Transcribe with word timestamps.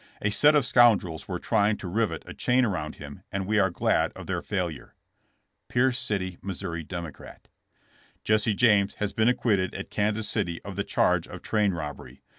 A 0.23 0.31
set 0.31 0.55
of 0.55 0.65
scoundrels 0.65 1.27
were 1.27 1.37
trying 1.37 1.77
to 1.77 1.87
rivet 1.87 2.23
a 2.27 2.33
chain 2.33 2.65
around 2.65 2.95
him 2.95 3.21
and 3.31 3.45
we 3.45 3.59
are 3.59 3.69
glad 3.69 4.11
of 4.13 4.25
their 4.25 4.41
failure."— 4.41 4.95
Pierce 5.69 5.99
City 5.99 6.39
(Mo.) 6.41 6.81
Democrat. 6.81 7.49
"Jesse 8.23 8.55
James 8.55 8.95
has 8.95 9.13
been 9.13 9.27
acquitted 9.29 9.75
at 9.75 9.91
Kansas 9.91 10.27
City 10.27 10.59
of 10.63 10.75
the 10.75 10.83
charge 10.83 11.27
of 11.27 11.43
train 11.43 11.73
robbery. 11.75 12.23